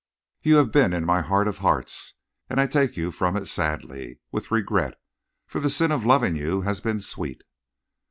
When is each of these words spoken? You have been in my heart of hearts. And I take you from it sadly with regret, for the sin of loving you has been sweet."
You 0.41 0.55
have 0.55 0.71
been 0.71 0.93
in 0.93 1.05
my 1.05 1.21
heart 1.21 1.47
of 1.47 1.59
hearts. 1.59 2.15
And 2.49 2.59
I 2.59 2.65
take 2.65 2.97
you 2.97 3.11
from 3.11 3.37
it 3.37 3.45
sadly 3.45 4.17
with 4.31 4.49
regret, 4.49 4.99
for 5.45 5.61
the 5.61 5.69
sin 5.69 5.91
of 5.91 6.07
loving 6.07 6.35
you 6.35 6.61
has 6.61 6.81
been 6.81 6.99
sweet." 7.01 7.43